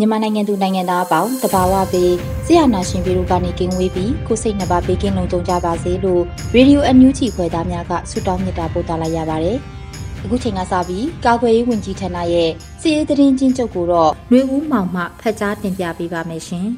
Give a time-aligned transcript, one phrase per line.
[0.00, 2.12] မြန်မာနိုင်ငံသူနိုင်ငံသားအပေါင်းတဘာဝပေး
[2.46, 6.22] ဆရာနာရှင်ပြည်တို့ကနေကင်းဝေးပြီးကိုစိတ်နှပါပေးကင်းလုံးကြုံကြပါစေလို့
[6.54, 9.56] ရေဒီယိုအန်ယူဂျီခွဲသားများကဆုတောင်းမေတ္တာပို့သလိုက်ရပါတယ်။
[10.24, 16.66] အခုချိန်ကစပြီးကာကွယ်ရေးဝန်ကြီးဌာနရဲ့စီရေးသတင်းချင်းချုပ်ကိုတော့နှွေဦးမောင်မှဖတ်ကြားတင်ပြပေးပါမယ်ရှင်။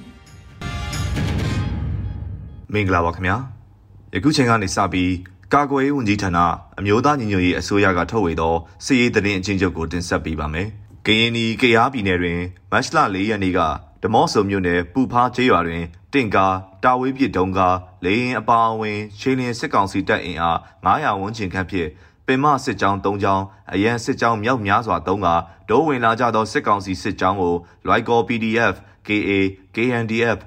[2.72, 3.36] မင်္ဂလာပါခင်ဗျာ။
[4.14, 5.10] ယခုချိန်ကနေစပြီး
[5.54, 6.38] ကာကွယ်ရေးဝန်ကြီးဌာန
[6.78, 10.68] အမျိုးသားညီညွတ်ရေးအစိုးရကထုတ်ဝေသောစီရေးသတင်းအချင်းချုပ်ကိုတင်ဆက်ပေးပါမယ်။
[11.06, 13.60] ကရင်နီကရားပြည်နယ်တွင်မတ်လ၄ရက်နေ့က
[14.02, 21.88] ဓမော့ဆုံမြို့နယ်ပူဖားကျေးရွာတွင်တင့်ကားတာဝေးပြစ်တုံးကားလေရင်အပါအဝင်ချင်းလင်းစစ်ကောင်စီတပ်အင်အား900ဝန်းကျင်ခန့်ဖြင့်
[22.26, 25.28] ပင်မစစ်ကြောင်း၃ကြောင်းအရန်စစ်ကြောင်းမြောက်များစွာသုံးက
[25.68, 27.54] ဒိုးဝင်လာကြသောစစ်ကောင်စီစစ်ကြောင်းကို
[27.86, 28.74] လွိုက်ကော PDF
[29.06, 29.30] KA
[29.74, 30.38] KNDF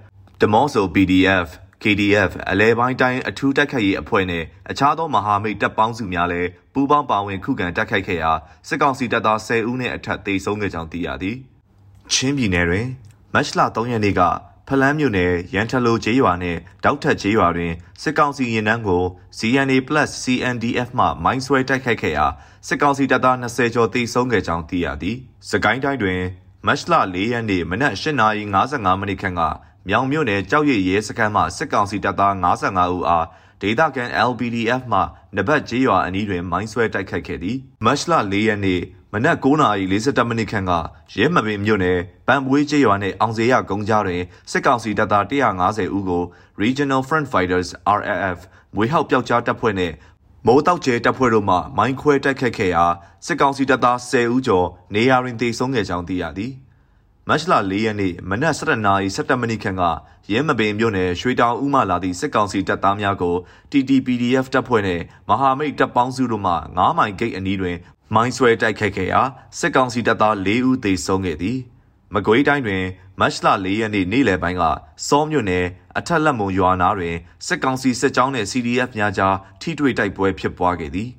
[0.41, 1.47] ဓမော့ဆို PDF
[1.83, 8.31] KDF အလဲပိုင်းတိုင်းအထူးတိုက်ခိုက်ရေးအဖွဲ့နဲ့အခြားသောမဟာမိတ်တပ်ပေါင်းစုများလည်းပူးပေါင်းပါဝင်ခုခံတိုက်ခိုက်ခဲ့ရာ
[8.67, 11.35] စစ်ကောင်စီတပ်သား10ဦးနဲ့အထက်သေဆုံးခဲ့ကြောင်းသိရသည်။
[12.11, 12.87] ချင်းပြည်နယ်တွင်
[13.33, 14.21] မတ်လ3ရက်နေ့က
[14.67, 19.03] ဖလန်းမြို့နယ်ရန်ထလိုကျေးရွာနှင့်တောက်ထက်ကျေးရွာတွင်စစ်ကောင်စီရင်နှန်းကို
[19.38, 22.25] CNA+CNDF မှမိုင်းဆွဲတိုက်ခိုက်ခဲ့ရာ
[22.67, 25.17] စစ်ကောင်စီတပ်သား20ကျော်သေဆုံးခဲ့ကြောင်းသိရသည်။
[25.50, 26.21] စကိုင်းတိုင်းတွင်
[26.67, 29.41] မတ်လ4ရက်နေ့မနက်8:55မိနစ်ခန့်က
[29.90, 33.25] မြောင်မြို့နယ်ကြောက်ရည်ရဲစခန်းမှစစ်ကောင်စီတပ်သား55ဦးအား
[33.62, 35.00] ဒေသခံ LPDF မှ
[35.35, 38.81] နဘတ်ကျေးရွာအနီးတွင်မိုင်းဆွဲတိုက်ခိုက်ခဲ့သည်မတ်လ၄ရက်နေ့
[39.13, 40.72] မနက်9:47မိနစ်ခန့်က
[41.16, 46.24] ရဲမပင်မြို့နယ်ပန်ပွေးကျေးရွာနှင့်အောင်စေရကုန်းကြားတွင်စစ်ကောင်စီတပ်သား150ဦးကို
[46.62, 48.40] Regional Front Fighters RFF
[48.75, 49.94] မွေဟောက်ပျောက်ကြားတပ်ဖွဲ့နှင့်
[50.47, 52.85] မိုးတောက်ကျဲတပ်ဖွဲ့တို့မှမိုင်းခွဲတိုက်ခတ်ခဲ့ရာ
[53.25, 56.51] စစ်ကောင်စီတပ်သား10ဦးကျော်နေရာတွင်တေဆုံးခဲ့ကြောင်းသိရသည်
[57.30, 59.84] မတ်လ၄ရက်နေ့မနက်7:17နာရီ17မိနစ်ခန့်က
[60.31, 63.36] ရဲမပင်မြို့နယ်ရွှေတောင်ဦးမှလာသည့်စစ်ကောင်စီတပ်သားများကို
[63.72, 67.78] TTPDF တပ်ဖွဲ့နှင့်မဟာမိတ်တပ်ပေါင်းစုတို့မှ9မိုင်ဂိတ်အနီးတွင်
[68.16, 69.22] မိုင်းဆွဲတိုက်ခိုက်ခဲ့ရာ
[69.59, 71.58] စစ်ကောင်စီတပ်သား၄ဦးသေဆုံးခဲ့သည်
[72.13, 72.84] မကွေးတိုင်းတွင်
[73.19, 74.63] မတ်လ၄ရက်နေ့နေ့လယ်ပိုင်းက
[75.07, 75.66] စောမြို့နယ်
[75.97, 77.16] အထက်လက်မုံရွာနာတွင်
[77.47, 81.09] စစ်ကောင်စီစစ်ကြောင်းနှင့် CDF များကြားထိတွေ့တိုက်ပွဲဖြစ်ပွားခဲ့သည်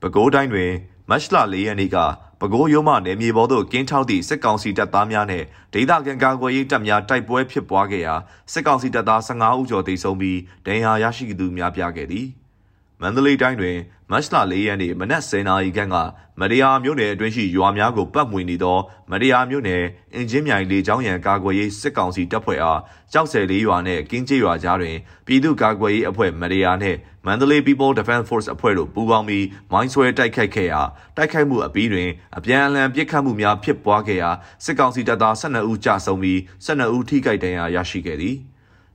[0.00, 0.70] ပဲခူးတိုင်းတွင်
[1.10, 1.96] မတ်လ၄ရက်နေ့က
[2.40, 8.14] ပဲခူးရိုးမနယ်မြေပေါ်သို့ကင်းထောက်သည့်စစ်ကောင်စီတပ်သားများနဲ့ဒေသခံကာကွယ်ရေးတပ်များတိုက်ပွဲဖြစ်ပွားခဲ့ရာ
[8.52, 12.26] စစ်ကောင်စီတပ်သား15ဦးကျော်သေဆုံးပြီးဒဏ်ရာရရှိသူများပြားခဲ့သည်
[13.00, 13.76] မန္တလေးတိုင်းတွင်
[14.10, 15.96] မတ်လ၄ရက်နေ့မနက်10:00နာရီခန့်က
[16.40, 18.78] မရယာမြို့နယ်အတွင်းရှိရွာများကိုပတ်မွေနေသော
[19.10, 19.82] မရယာမြို့နယ်
[20.14, 22.80] အင်ဂျင်မြိုင်လေကြောင်းရန်ကာကွယ်ရေးစစ်ကောင်စီတပ်ဖွဲ့အား
[23.12, 30.80] ကြောက်ဆယ်လေးရွာနှင့်ကင်းကျေးရွာကြားတွင်ပြည်သူ့ကာကွယ်ရေးအဖွဲ့မရယာနှင့် မန္တလေး People Defense Force အဖွဲ့တို့ပူးပေါင်းပြီးမိုင်းဆွဲတိုက်ခိုက်ခဲ့ရာ
[31.16, 34.30] တိုက်ခိုက်မှုအပြီးတွင်အပြန်အလှန်ပစ်ခတ်မှုများဖြစ်ပွားခဲ့ရာ
[34.64, 38.36] စစ်ကောင်စီတပ်သား12ဦးကြာဆုံးပြီး12ဦးထိခိုက်ဒဏ်ရာရရှိခဲ့သည်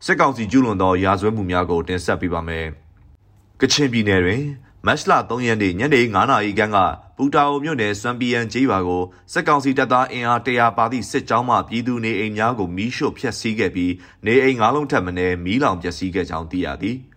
[0.05, 2.67] စစ်ကောင်စီကျူးလွန်သောရာဇဝတ်မှုများကိုတင်ဆက်ပေးပါမယ်။
[3.61, 4.43] ကချင်ပြည်နယ်တွင်
[4.85, 6.77] မတ်လ3ရက်နေ့ညနေ9:00နာရီခန့်က
[7.17, 9.03] ပူတာအိုမြို့နယ်စွမ်ပီယန်ကျေးရွာကို
[9.33, 13.93] စစ်ကောင်စီတပ်သားအင်အား100ပါသည့်စစ်ကြောင်းမှပြည်သူနေအိမ်များကိုမီးရှို့ဖျက်ဆီးခဲ့ပြီး
[14.25, 15.11] နေအိမ်၅လုံးထပ်မံ
[15.45, 16.97] မီးလောင်ပျက်စီးခဲ့ကြောင်းသိရသည်။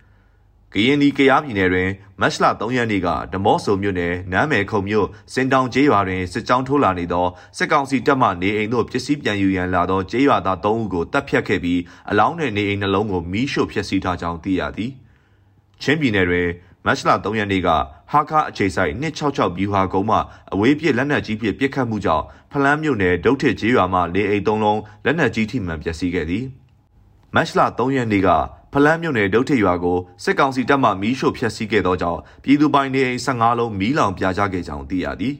[0.73, 1.89] ကရင်နီကရားပြည်နယ်တွင်
[2.21, 11.79] မတ်လ3ရက်နေ့ကဓမော့ဆိုမြို့နယ်နမ်းမယ်ခုံမြို့စင်တောင်ကျေးရွာတွင်စစ်ကြောင်းထိုးလာနေသောစစ်ကောင်စီတပ်မှနေအိမ်သို့ပစ္စည်းပြန်ယူရန်လာသောကျေးရွာသား3ဦးကိုတပ်ဖြတ်ခဲ့ပြီး
[12.09, 14.91] အလောင်းနဲ့နေအိမ်နှလုံးကိုမီးရှို့ဖျက်ဆီးထားကြောင်းသိရသည်။
[15.81, 16.47] ချင်းပြည်နယ်တွင်
[16.85, 17.69] မတ်လ3ရက်နေ့က
[18.11, 20.17] ဟာခအခြေဆိုင်266ဗျူဟာကုန်းမှ
[20.53, 26.45] အဝေးပြစ်လက်နက်ကြီးဖြင့်ပစ်ခတ်မှုကြောင့်ဖလန်းမြို့နယ်ဒုတ်ထစ်ကျေးရွာမှလေအိမ်၃လုံးလက်နက်ကြီးထိမှန်ပျက်စီးခဲ့သည်
[27.35, 28.29] မတ်လ3ရက်နေ့က
[28.73, 35.35] ဖလန်းမြို့နယ်ဒုတ်ထစ်ရွာကိုစစ်ကောင်စီတပ်မှမီးရှို့ဖျက်ဆီးခဲ့သောကြောင့်ပြည်သူပိုင်နေအိမ်15လုံးမီးလောင်ပြာကျခဲ့ကြောင်းသိရသည်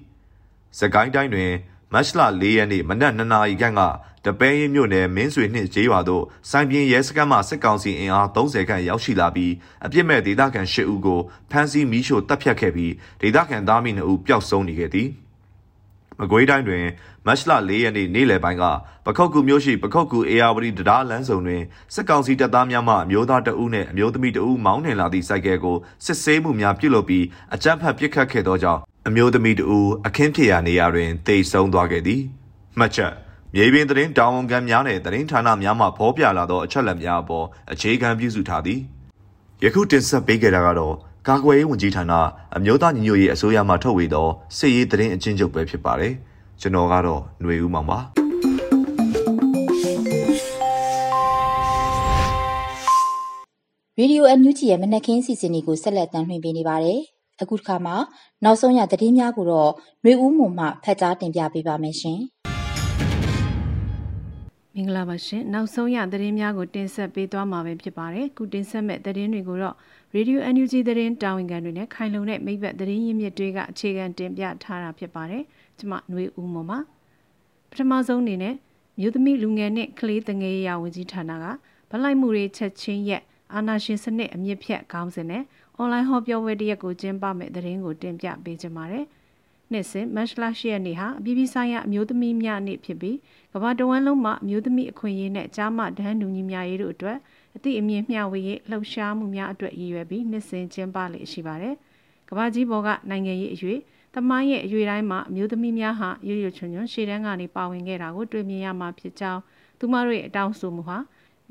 [0.80, 1.52] စကိုင်းတိုင်းတွင်
[1.94, 3.82] မတ်လ၄ရက်နေ့မနက်2နာရီခန့်က
[4.26, 9.54] တပဲရင်မြို့နယ်မင်းဆွေနှင့်ကျေးရွာသို့စိုင်းပြင်းရဲစခန်းမှစစ်ကောင်စီအင်အား30ခန့်ရောက်ရှိလာပြီး
[9.86, 11.20] အပြစ်မဲ့ဒေသခံ10ဦးကို
[11.52, 15.10] ဖမ်းဆီးမိရှို့တပ်ဖြတ်ခဲ့ပြီးဒေသခံသားမိ2ဦးပျောက်ဆုံးနေခဲ့သည်
[16.20, 16.86] မကွေးတိုင်းတွင်
[17.28, 18.64] မတ်လ၄ရက်နေ့နေ့လယ်ပိုင်းက
[19.06, 21.62] ပခုတ်ကူမြို့ရှိပခုတ်ကူအေယာဝတီတရားလမ်းစုံတွင်
[21.94, 32.22] စစ်ကောင်စီတပ်သားများမှအမျိုးသားတအုပ်နှင့်အမျိုးသမီးတအုပ်မောင်းနှင်လာသည့်စိုက်ကယ်ကိုစစ်ဆေးမှုများပြုလုပ်ပြီးအကြမ်းဖက်ပစ်ခတ်ခဲ့သောကြောင့်အမျိုးသမီးတအုပ်အခင်းဖြစ်ရာနေရာတွင်တိတ်ဆုံးသွားခဲ့သည်
[32.80, 33.14] မှတ်ချက်
[33.56, 38.80] မြေပြင်သတင်းတာဝန်ခံများနဲ့သတင်းဌာနများမှဖော်ပြလာသောအချက်အလက်များအပေါ်အခြေခံပြုစုထားသည်
[39.64, 40.96] ယခုတင်ဆက်ပေးခဲ့တာကတော့
[41.29, 42.13] ကာကွယ်ရေးဝန်ကြီးဌာန
[42.57, 46.15] အမျိုးသားညီညွတ်ရေးအစိုးရမှထုတ်ဝေသောစစ်ရေးသတင်းအကျဉ်းချုပ်ပဲဖြစ်ပါတယ်
[46.61, 47.99] ကျွန်တော်ကတော့ຫນွေဦးမောင်ပါ
[53.99, 57.01] ရေဒီယိုအန်ယူဂျီရဲ့မနက်ခင်းစီစဉ်တွေကိုဆက်လက်တင်ပြနေပါတယ်။
[57.43, 57.97] အခုတစ်ခါမှာ
[58.45, 59.71] နောက်ဆုံးရသတင်းများကိုတော့
[60.03, 62.21] ຫນွေဦးမုံမှဖတ်ကြားတင်ပြပေးပါမယ်ရှင်။
[64.80, 69.76] င်္ဂလာပါရှင်နောက်ဆုံးရသတင်းများကိုတင်ဆက်ပေးသွားမှာပဲဖြစ်ပါတယ်ခုတင်ဆက်မဲ့သတင်းတွေကိုတော့
[70.16, 75.44] Radio NUG သတင်းတာဝန်ခံတွေနဲ့ခိုင်လုံတဲ့မိဘသတင်းရင်းမြစ်တွေကအခြေခံတင်ပြထားတာဖြစ်ပါတယ်
[75.78, 76.80] ကျွန်မຫນွေဦးမော်ပါ
[77.72, 78.56] ပထမဆုံးအနေနဲ့
[79.00, 81.46] မြို့သမီးလူငယ်နဲ့ကလေးတငယ်ရာဝန်ကြီးဌာနက
[81.92, 83.24] ဗလိုက်မှုတွေချက်ချင်းရက်
[83.54, 85.44] အာနာရှင်စနစ်အမြင့်ဖြတ်ခေါင်းစဉ်နဲ့
[85.76, 89.06] အွန်လိုင်းဟောပြောပွဲတစ်ရက်ကိုကျင်းပမဲ့သတင်းကိုတင်ပြပေးကြပါမယ်
[89.72, 93.18] နှစ်စဉ်မတ်လ10ရက်နေ့ဟာအပြည်ပြည်ဆိုင်ရာအမျိုးသမီးများနေ့ဖြစ်ပြီး
[93.54, 97.18] ကမ္ဘာတဝန်းလုံးမှာအမျိုးသမီးအခွင့်အရေးနဲ့ကြားမဒန်းတူညီများရေးတို့အတွက်
[97.56, 101.76] အသည့်အမြင့်မျှဝေရေးလှုပ်ရှားမှုများအတွက်ရည်ရွယ်ပြီးနှစ်စဉ်ကျင်းပလေ့ရှိပါတယ်။
[102.30, 103.80] ကမ္ဘာကြီးပေါ်ကနိုင်ငံရေးအရေး
[104.16, 109.42] သမိုင်းရဲ့အရွေတိုင်းမှာအမျိုးသမီးများဟာရွရွချွန်ချွန်ရှေ့တန်းကနေပါဝင်ခဲ့တာကိုတွေ့မြင်ရမှာဖြစ်ကြောင်း
[109.80, 110.98] သူမတို့ရဲ့အတောင်းဆိုမှုဟာ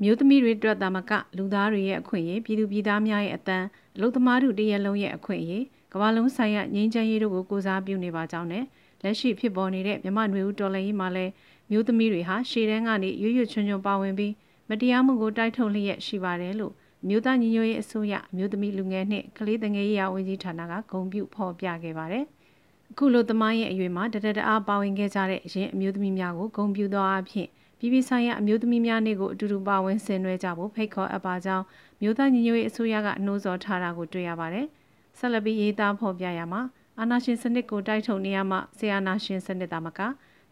[0.03, 8.63] မျိုးသမီးတွေအတွက်သာမကလူသားတွေရဲ့အခွင့်အရေးပြည်သူပြည်သားများရဲ့အတန်းအလုပ်သမားတို့တရက်လုံးရဲ့အခွင့်အရေး ကမ္ဘာလုံးဆိုင်ရာငြိမ်းချမ်းရေးတို့ကိုကိုစားပြုနေပါကြောင်းနဲ့
[9.03, 11.31] လက်ရှိဖြစ်ပေါ်နေတဲ့မြမနွေဦးတော်လှန်ရေးမှာလည်း
[11.71, 14.33] မျိုးသမီးတွေဟာရှေ့တန်းကနေရွရွချွန်ချွန်ပါဝင်ပြီး
[14.69, 16.73] မတရားမှုကိုတိုက်ထုတ်လျက်ရှိပါတယ်လို့
[17.07, 22.23] မြို့သားညီညွတ်ရေးအစိုးရမြို့သမီးလူငယ်နှင့်ကလေးငယ်ရေးရာဝန်ကြီးဌာနကဂုဏ်ပြုဖော်ပြခဲ့ပါတယ်။
[22.91, 27.47] အခုလိုသမိုင်းရဲ့အရွယ်မှာတတတအားပါဝင်ခဲ့ကြတဲ့အရင်အမျိုးသမီးများကိုဂုဏ်ပြုသောအဖြစ်
[27.79, 31.65] ပြည်ပဆိုင်ရာအမျိုးသမီးများနေ့ကိုအတူတူပါဝင်ဆင်နွှဲကြဖို့ဖိတ်ခေါ်အပ်ပါကြောင်း
[32.01, 34.67] မြို့သားညီညွတ်ရေးအစိုးရကနှိုးဆော်ထားတာကိုတွေ့ရပါတယ်။
[35.19, 36.61] ဆက်လက်ပြီးရေးသားဖော်ပြရမှာ
[36.99, 39.99] အာနာရှင်စနစ်ကိုတိုက်ထုတ်နေရမှဆီအာနာရှင်စနစ်တာမက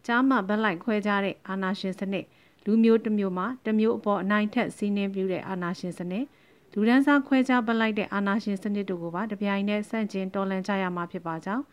[0.06, 2.24] ကြားမှဗက်လိုက်ခွဲကြတဲ့အာနာရှင်စနစ်
[2.64, 6.24] လူမျိုးတစ်မျိုးမှာတစ်မျိုးအပေါ်အနိုင်ထက်စီးနှင်းပြတဲ့အာနာရှင်စနစ်
[6.72, 11.64] လူဒန်းစားခွဲခြားပလိုက်တဲ့အာနာရှင်စနစ်တို့ကိုပါတပြိုင်နက်ဆန့်ကျင်တော်လှန်ကြရမှာဖြစ်ပါကြောင်း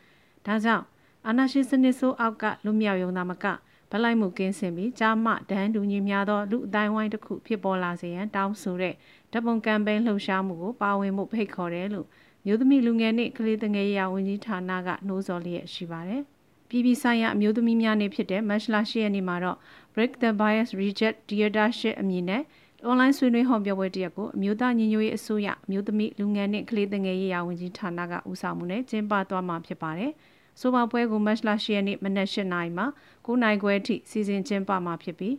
[0.46, 0.84] ဒါကြောင့်
[1.28, 3.46] အာနာရှင်စနစ်ဆိုးအောက်ကလူမြောက်ယုံသားမက
[3.92, 8.94] ဗလိုက်မှုကင်းစင်ပြီးကြားမှဒန်းတူညီများသောလူအတိုင်းဝိုင်းတစ်ခုဖြစ်ပေါ်လာစေရန်တောင်းဆိုတဲ့
[9.34, 12.08] ဓပုံကမ်ပိန်းလှုပ်ရှားမှုကိုပါဝင်မှုဖိတ်ခေါ်တယ်လို့
[12.46, 16.22] မြို့သမီးလူငယ်နှင့်ကလေးငယ်ရာဝန်ကြီးဌာနကနှိုးဆော်လျက်ရှိပါတယ်။
[16.70, 19.58] ပြည်ပဆိုင်ရာအမျိုးသမီးများနေ့ဖြစ်တဲ့မတ်လ10ရက်နေ့မှာတော့
[19.94, 22.42] Break the Bias Reject Dictatorship အမည်နဲ့
[22.90, 30.12] online ဆွေးနွေးဟောပြောပွဲတစ်ရပ်ကိုအမျိုးသားညီညွတ်ရေးအစိုးရအမျိုးသမီးလူငယ်နှင့်ကလေးငယ်ရေးရာဝန်ကြီးဌာနကဦးဆောင်မှုနဲ့ကျင်းပသွားမှာဖြစ်ပါတယ်။
[30.60, 32.88] ဆိုပါပွဲကိုမတ်လ10ရက်နေ့မနက်8:00နာရီမှာ
[33.26, 35.34] 9:00နာရီခွဲအထိစီစဉ်ကျင်းပမှာဖြစ်ပြီး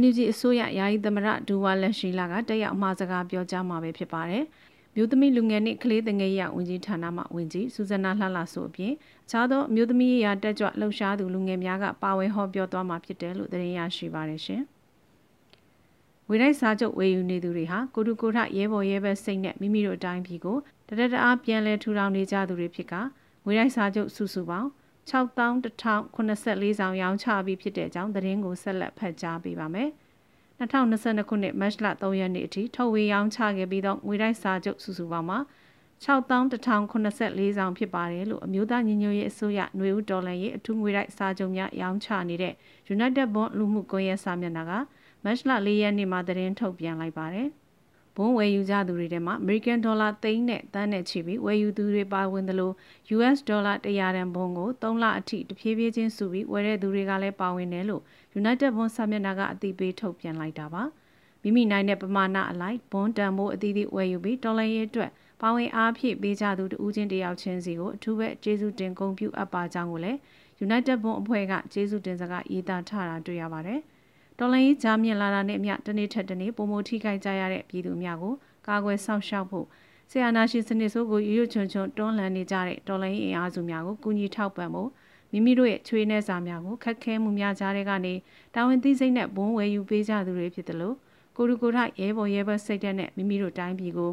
[0.00, 4.44] NUG အစိုးရယာယီသမရဒူဝါလက်ရှိလာကတက်ရောက်မှာစကားပြောကြားမှာပဲဖြစ်ပါတယ်။
[4.94, 8.92] မြို့သမီးလူငယ်နှင့်ကလေးငယ်ရဝန်ကြီးဌာနမှဝန်ကြီးစူဇနာလှလှဆိုအပြင်
[9.26, 14.62] အခြားသောမြို့သမီးရာတက်ကြွလှုပ်ရှားသူလူငယ်များကပါဝင်ဟောပြောသွားမှာဖြစ်တယ်လို့သတင်းရရှိပါတယ်ရှင်။
[16.28, 20.56] ဝေရိုက်စာချုပ်ဝေယူနေသူတွေဟာကိုတူကိုထရဲဘော်ရဲဘက်စိတ်နဲ့မိမိတို့အတိုင်းပြည်ကို
[20.88, 22.94] တရက်တအားပြန်လဲထူထောင်နေကြသူတွေဖြစ်က
[23.46, 24.68] ဝေရိုက်စာချုပ်စုစုပေါင်း
[25.10, 29.90] 6084ဆောင်ရောင်းချပြီးဖြစ်တဲ့အကြောင်းသတင်းကိုဆက်လက်ဖတ်ကြားပေးပါမယ်။
[30.60, 35.38] 2022ခုနှစ်မတ်လ3ရက်နေ့အထိထုတ်ဝေရောင်းချခဲ့ပြီးတော့ငွေတိုက်စာချုပ်စုစုပေါင်းမှာ
[36.04, 42.54] 6184ဆောင်ဖြစ်ပါတယ်လို့အမျိုးသားညီညွတ်ရေးအစိုးရຫນွေဦးဒေါ်လာရေးအထူးငွေတိုက်စာချုပ်များရောင်းချနေတဲ့
[42.94, 44.72] United Bond လူမှုကွန်ရက်စာမျက်နှာက
[45.24, 47.48] မတ်လ4ရက်နေ့မှာသတင်းထုတ်ပြန်လိုက်ပါတယ်။
[48.16, 52.72] ဘုံဝယ်ယူကြသူတွေထဲမှာ American Dollar သိန်းနဲ့တန်းနဲ့ချီပြီးဝယ်ယူသူတွေပါဝင်သလို
[53.16, 58.02] US Dollar 100တန်ဘုံကို3လအထိတဖြည်းဖြည်းချင်းစုပြီးဝယ်တဲ့သူတွေကလည်းပါဝင်တယ်လို့
[58.40, 60.82] United Bond စာမျက်နှာကအသိပေးထုတ်ပြန်လိုက်တာပါ
[61.42, 70.18] မိမိနိုင်တဲ့ပမာဏအလိုက်ဘွန်တန်မိုးအသီးသီးဝယ်ယူပြီးတော်လန်ရေးအတွက်ပါဝင်အားဖြည့်ပေးကြသူတဦးချင်းတယောက်ချင်းစီကိုအထူးပဲကျေးဇူးတင်ဂုဏ်ပြုအပ်ပါကြောင်းကိုလည်း
[70.66, 73.80] United Bond အဖွဲ့ကကျေးဇူးတင်စကားရေးသားထားတာတွေ့ရပါတယ်။
[74.38, 78.34] တော်လိုင်းရေးကြားမြင့်လာတာနဲ့အမျှတနေ့ထက်တနေ့ပုံမထိခိုက်ကြရတဲ့ပြည်သူများကို
[78.68, 79.66] ကာကွယ်ဆောင်ရှောက်ဖို့
[80.10, 84.90] ဆရာနာရှင်စနစ်ဆိုးကိုရွရွချွန်ချွန်တွန်းလှန်နေကြတဲ့တော်လိုင်းအင်အားစုများကိုကူညီထောက်ပံ့ဖို့
[85.32, 88.14] မိမိတို့ရဲ့ချွေးနှဲစာများကိုခက်ခဲမှုများကြားတဲ့ကနေ
[88.54, 90.96] တာဝန်သိစိတ်နဲ့ဘုံဝယ်ယူပေးကြသူတွေဖြစ်တယ်လို့
[91.36, 94.12] ကိုရီကိုထရဲဘော်ရဲဘတ်စိတ်တဲ့နဲ့မိမိတို့တိုင်းပြည်ကို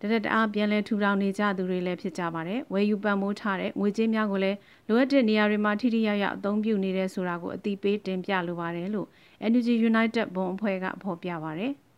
[0.00, 4.56] တရက်တအားပြန်လဲထူထောင်နေကြသူတွေလည်းဖြစ်ကြပါတယ်။ဝယ်ယူပံ့ပိုးထားတဲ့ငွေကြေးများကိုလည်း
[4.88, 9.08] လိုအပ်တဲ့နေရာတွေမှာထိထိရောက်ရောက်အသုံးပြုနေတဲ့ဆိုတာကိုအသိပေးတင်ပြလိုပါတယ်လို့
[9.46, 11.72] Energy United ဘုံအဖွဲ့ကဖော်ပြပါတယ်။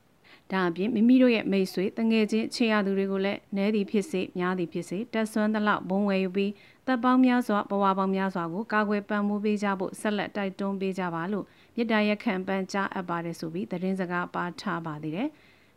[0.53, 6.53] ဒါအပြင်မိမိတို့ရဲ့မိတ်ဆွေတငယ်ချင်းချေရသူတွေကိုလည်းနဲသည်ဖြစ်စေများသည်ဖြစ်စေတက်ဆွမ်းသလောက်ဘုံဝယ်ယူပြီး
[6.87, 11.45] တပ်ပေါင်းများစွာဘဝပေါင်းများစွာကိုကာကွယ်ပံ့ပိုးပေးကြဖို့ဆက်လက်တိုက်တွန်းပေးကြပါလို့
[11.77, 15.29] မြစ်တာရက်ခံပန်းကြားအပ်ပါတယ်ဆိုပြီးသတင်းစကားပါထားပါသေးတယ်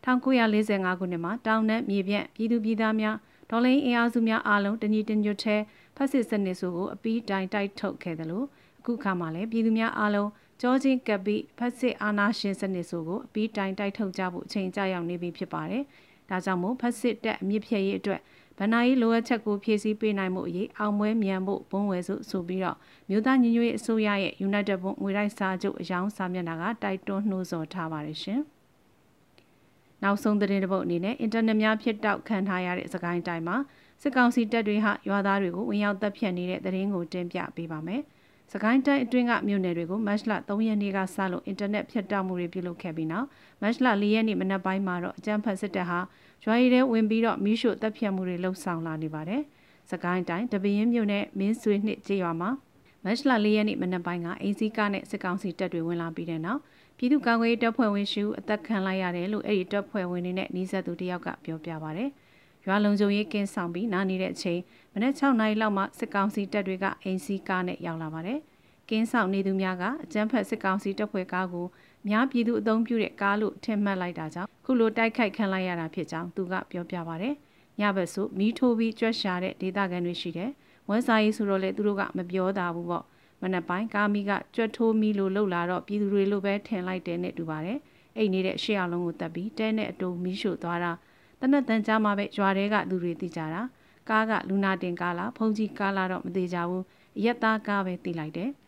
[0.06, 3.16] 1945ခုနှစ်မှာတောင်နဲ့မြေပြန့်ပြည်သူပြည်သားများ
[3.50, 5.56] ဒေါ်လိန်အင်အားစုများအားလုံးတညီတညွတ်ထဲ
[5.96, 8.46] ဖက်စစ်စနစ်စုကိုအပီးတိုင်တိုက်ထုတ်ခဲ့တယ်လို့
[8.80, 10.30] အခုခါမှလည်းပြည်သူများအားလုံး
[10.62, 15.84] ကြောချင်းကပ်ပြီးဖက်စစ်အာဏာရှင်စနစ်စုကိုအပီးတိုင်တိုက်ထုတ်ကြဖို့အချိန်ကြာရောက်နေပြီဖြစ်ပါတယ်။
[16.30, 18.22] ဒါကြောင့်မို့ဖက်စစ်တပ်အမြင့်ဖြည့်ရေးအတွက်
[18.60, 22.78] ဗဏ္ဍာရေးလိုအပ်ချက်ကိုဖြည့်ဆည်းပေးနိုင်မှုအရေးအောင်ပွဲမြန်ဖို့ဘုံဝယ်စုဆိုပြီးတော့
[23.10, 28.42] မြို့သားညီညွတ်ရေးအစိုးရရဲ့ United ဘုံငွေတိုက်စာချုပ်အယောင်စာမျက်နှာကတိုက်တွန်းနှိုးဆော်ထားပါတယ်ရှင်။
[30.04, 33.58] နောက်ဆုံးသတင်းတစ်ပုဒ်အနေနဲ့အင်တာနက်များဖြစ်တောက်ခံထားရတဲ့စကိုင်းတိုင်းမှာ
[34.02, 38.02] စစ်ကောင်စီတပ်တွေဟာရွာသားတွေကိုဝင်ရောက်တပ်ဖြတ်နေတဲ့သတင်းကိုတင်ပြပေးပါမယ်။
[38.54, 43.28] စကိုင်းတိုင်းအတွင်းကမြို့နယ်တွေကိုမတ်လ3ရက်နေ့ကစလို့အင်တာနက်ဖြတ်တောက်မှုတွေပြုလုပ်ခဲ့ပြီးနောက်
[43.62, 46.00] မတ်လ4ရက်နေ့မနက်ပိုင်းမှာတော့အကြမ်းဖက်စစ်တပ်ဟာ
[46.46, 49.42] ရွာရည်ထဲဝင်ပြီးတော့မီးရှို့တပ်ဖြတ်မှုတွေလှုပ်ဆောင်လာနေပါတယ်။
[49.92, 52.50] စကိုင်းတိုင်းတပင်းမြို့နယ်မင်းဆွေနှစ်ကျေးရွာမှာ
[53.04, 56.60] မတ်လ၄ရက်နေ့မနက်ပိုင်းကအင်းစီကားနဲ့စစ်ကောင်စီတပ်တွေဝင်လာပြီးတဲ့နောက်
[56.98, 62.06] ပြည်သူ့ကာကွယ်ရေးတပ်ဖွဲ့ဝင်ရှူအသက်ခံလိုက်ရတယ်လို့အဲ့ဒီတပ်ဖွဲ့ဝင်တွေနဲ့နှီးဆက်သူတယောက်ကပြောပြပါဗျ။
[62.66, 64.62] ရွာလုံခြုံရေးကင်းဆောင်ပြီးနားနေတဲ့အချိန်
[64.94, 68.40] မနက်6နာရီလောက်မှစစ်ကောင်စီတပ်တွေကအင်းစီကားနဲ့ရောက်လာပါတယ်။
[68.90, 71.68] ကင်းဆောင်နေသူများကအကြမ်းဖက်စစ်ကောင်စီတပ်ဖွဲ့ကားကို
[72.10, 77.30] များပြည်သူအုံပြုတဲ့ကားလို့ထင်မှတ်လိုက်တာကြောင့်ခုလိုတိုက်ခိုက်ခံလိုက်ရတာဖြစ်ကြောင်းသူကပြောပြပါဗျ။
[77.80, 80.52] ညဘက်ဆိုမီးထိုးပြီးကြွက်ရှာတဲ့ဒေသခံတွေရှိတယ်။
[80.90, 83.06] ဝန်စာရေးဆိုတော့လေသူတို့ကမပြောတာဘူးပေါ့။
[83.42, 87.78] မနက်ပိုင်းကားမီးကကြွက်ထိုးမီးလို့လှုပ်လာတော့ပြည်သူတွေလိုပဲထင်လိုက်တယ်နဲ့တူပါတယ်။
[88.18, 90.92] အိတ်နေတဲ့ရှေ့အောင်လုံးကိုတက်ပြီးတဲနဲ့အတူမီးရှို့သွားတာ
[91.40, 93.62] တနက်တန်ကြားမှာပဲရွာတဲကသူတွေသိကြတာ။
[94.10, 96.84] ကားကလူနာတင်ကားလားဖုန်ကြီးကားလားတော့မသေးကြဘူး။
[97.24, 98.52] ရက်သားကားပဲသိလိုက်တယ်။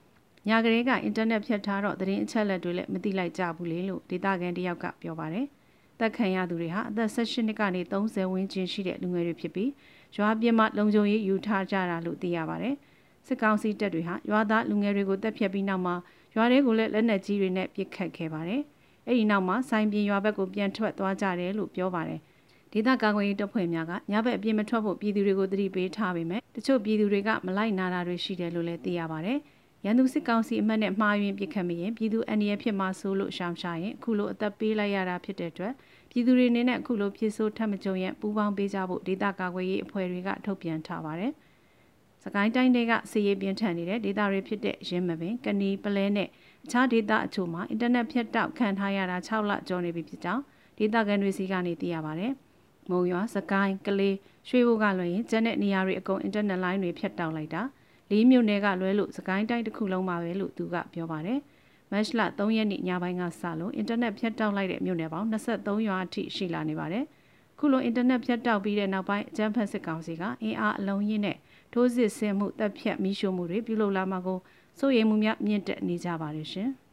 [0.48, 5.46] ညကလေးကအင်တာနက်ဖြတ်ထားတော့သတင်းအချက်အလက်တွေလည်းမသိလိုက်ကြဘူးလေလို့ဒေတာကန်တယောက်ကပြောပါတယ်။
[6.00, 9.72] တက်ခံရသူတွေဟာအသက်18နှစ်ကနေ30ဝန်းကျင်ရှိတဲ့လူငယ်တွေဖြစ်ပြီး
[10.18, 12.76] ရွာပြင်မှာလုံခြုံရေးယူထားကြတာလို့သိရပါတယ်။
[13.28, 15.96] စစ်ကောင်စီတပ်တွေဟာရွာသားလူငယ်တွေကိုတပ်ဖြတ်ပြီးနောက်မှာ
[16.36, 18.62] ရွာတွေကိုလည်းလက်နက်ကြီးတွေနဲ့ပစ်ခတ်ခဲ့ပါတယ်။
[19.08, 22.20] အဲဒီနောက်မှာဆိုင်ပြင်ရွာဘက်ကိုပြန်ထွက်သွားကြတယ်လို့ပြောပါတယ်။
[22.72, 29.40] ဒေသကာကွယ်ရေးတပ်ဖွဲ့များကညဘက်အပြင်မထွက်ဖို့ပြည်သူတွေကိုသတိပေးထားပေမဲ့တချို့ပြည်သူတွေကမလိုက်နာတာတွေရှိတယ်လို့လည်းသိရပါတယ်။
[29.86, 35.74] ရန်သူစစ်ကောင်စီအမတ်နဲ့မှားယွင်းပစ်ခတ်မိရင်ပြည်သူအန္တရာယ်ဖြစ်မှာဆိုလို့ရှောင်ရှားရင်အခုလိုအသက်ပေးလိုက်ရတာဖြစ်တဲ့အတွက်
[36.10, 41.32] ပြည်သူတွေအနေနဲ့အခုလိုဖြစ်ဆိုးထပ်မကြုံရပူးပေါင်းပေးကြဖို့ဒေသကာကွယ်ရေးအဖွဲ့တွေကထုတ်ပြန်ထားပါတယ်။
[42.24, 46.28] စကိုင်းတိုင်းတွေကစီရေးပြင်းထန်နေတဲ့ဒေသတွေဖြစ်တဲ့ရင်းမပင်ကနီပလဲနဲ့
[46.66, 50.44] အခြားဒေသအချို့မှာအင်တာနက်ဖြတ်တောက်ခံထားရတာ6လကျော်နေပြီဖြစ်ကြောင်း
[50.78, 52.32] ဒေသခံတွေစီကနေသိရပါတယ်။
[52.90, 54.16] မုံရွာစကိုင်းကလေး
[54.50, 57.62] ရွှေဘိုကလွှင့်ရင်ကျန်တဲ့နေရာတွေအကုန်အင်တာနက်လိုင်းတွေဖြတ်တောက်လိုက်တာ။
[58.12, 61.40] လေးမြို့နယ်ကလွဲလို့စကိုင်းတိုင်းတစ်ခုလုံးပါပဲလို့သူကပြောပါတယ်။
[61.92, 67.04] မတ်လ3ရက်နေ့ညပိုင်းကစလို့အင်တာနက်ဖြတ်တောက်လိုက်တဲ့မြို့နယ်ပေါင်း23ရွာအထိရှိလာနေပါတယ်။
[67.60, 71.38] ခုလိုအင်တာနက်ဖြတ်တောက်ပြီးတဲ့နောက်ပိုင်းအကြမ်းဖက်စစ်ကောင်စီကအင်အားအလုံးရင်းနဲ့
[71.74, 74.40] ထိုးစစ်ဆင်မှုတပ်ဖြတ်မိရှို့မှုတွေပြုလုပ်လာမှာကို
[74.80, 76.72] စိုးရိမ်မှုများမြင့်တက်နေကြပါတယ်ရှင်။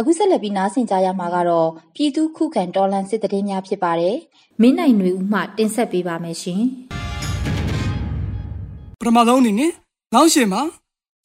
[0.00, 4.16] အခုဆက်လက်ပြီးနားဆင်ကြရမှာကတော့ပြည်သူခုခံတော်လှန်စစ်တရင်များဖြစ်ပါတယ်။
[4.60, 6.60] မင်းနိုင်ຫນွေဦးမှတင်ဆက်ပေးပါမယ်ရှင်။
[9.00, 9.72] ပထမဆုံးအနေနဲ့
[10.14, 10.62] လောင်းရှင်မှာ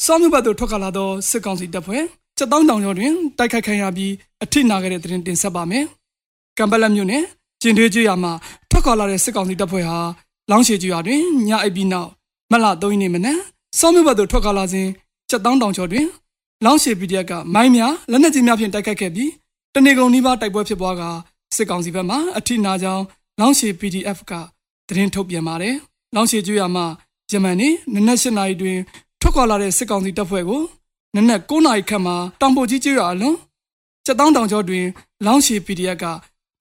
[0.06, 2.04] စောမြဘတ်တို့ထွက်ခလာသောစစ်ကောင်စီတပ်ဖွဲ့
[2.38, 4.12] စက်တောင်းတောင်ကျော်တွင်တိုက်ခိုက်ခံရပြီး
[4.44, 5.84] အထိနာခဲ့တဲ့တရင်တင်ဆက်ပါမယ်။
[6.58, 7.24] ကံပလက်မြို့နယ်
[7.62, 8.32] ကျင်ထွေးကျွာမှာ
[8.70, 9.98] ထွက်ခလာတဲ့စစ်ကောင်စီတပ်ဖွဲ့ဟာ
[10.50, 12.10] လောင်းရှည်ကျွာတွင်ညအိပ်ပြီးနောက်
[12.52, 13.40] မလ3ရက်နေ့မနက်
[13.80, 14.88] စောမြဘတ်တို့ထွက်ခလာစဉ်
[15.30, 16.06] စက်တောင်းတောင်ကျော်တွင်
[16.66, 19.32] လောင်းရှည် PDF ကမိုင်းများလက်နက်ကြီးများဖြင့်တိုက်ခိုက်ခဲ့ပြီး
[19.74, 21.04] တနေကုန်နီးပါးတိုက်ပွဲဖြစ်ပွားက
[21.56, 23.04] စစ်ကောင်စီဘက်မှအထိနာကြောင်း
[23.40, 24.32] လောင်းရှည် PDF က
[24.88, 25.76] သတင်းထုတ်ပြန်ပါတယ်။
[26.16, 26.86] လောင်းရှည်ကျွော်မှာ
[27.30, 28.78] ဂျမန်နေနနက်၈နာရီတွင်
[29.22, 30.62] ထွက်ခွာလာတဲ့စစ်ကောင်စီတပ်ဖွဲ့ကို
[31.16, 33.36] နနက်9နာရီခန့်မှာတောင်ပိုကြီးကျွော်အလွန်
[34.06, 34.86] စက်တောင်းတောင်ကျော်တွင်
[35.26, 36.06] လောင်းရှည် PDF က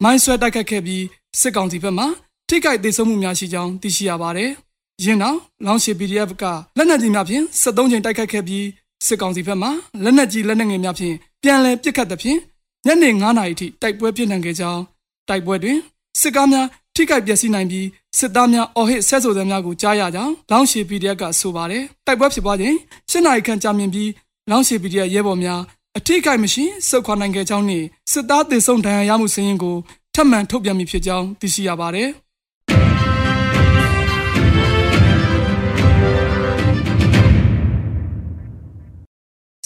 [0.03, 1.05] မိုင်းဆွဲတိုက်ခတ်ခဲ့ပြီး
[1.41, 2.05] စစ်ကောင်စီဘက်မှ
[2.49, 4.51] ထိခိုက်ဒေဆုံးမှုများရှိကြောင်းသိရှိရပါတယ်။
[5.05, 6.45] ယင်းနောက်လောင်းရှည် PDF က
[6.77, 8.65] လက်နက်ကြီးများဖြင့်73ချိန်တိုက်ခတ်ခဲ့ပြီး
[9.07, 9.69] စစ်ကောင်စီဘက်မှ
[10.05, 12.39] လက်နက်ကြီးလက်နက်ငယ်များဖြင့်ပြန်လည်ပစ်ခတ်သဖြင့်
[12.87, 14.81] ညနေ9နာရီထိတိုက်ပွဲပြင်းထန်ခဲ့ကြောင်း
[15.29, 15.79] တိုက်ပွဲတွင်
[16.21, 17.87] စစ်ကားများထိခိုက်ပျက်စီးနိုင်ပြီး
[18.19, 22.77] စစ်သားများအော်ဟစ်ဆက်ဆိုသများကိုကြားရကြောင်းလောင်းရှည် PDF ကဆိုပါတယ်တိုက်ပွဲဖြစ်ပွားချိန်
[23.11, 24.11] ၈နာရီခန့်ကြာမြင့်ပြီး
[24.51, 25.61] လောင်းရှည် PDF ရဲဘော်များ
[25.99, 29.77] အထိခိုက်မရှိစုခွာနိုင်ခဲ့ကြောင်းနှင့်စစ်သားတေဆုံးဒဏ်ရာရမှုစည်းရင်းကို
[30.15, 32.09] ထပ်မံထုတ်ပြန်မိဖြစ်ကြောင်းသိရှိရပါတယ်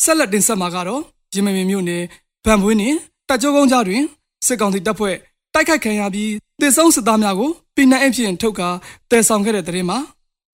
[0.03, 1.03] ဆက်လက်တင်ဆက်မှာကတော့
[1.35, 2.03] ရမင်မြို့နယ်
[2.45, 2.97] ဗန်ပွင်းနှင့်
[3.29, 4.03] တက်ကြိုးကုန်းကြားတွင်
[4.47, 5.17] စစ်ကောင်စီတပ်ဖွဲ့
[5.55, 8.69] တိုက်ခိုက်ခံရပြီးတေဆုံးစစ်သားများကိုပြည်내အဖြစ်ထုတ်ကာ
[9.11, 9.99] တဲဆောင်ခဲ့တဲ့တဲ့ရင်မှာ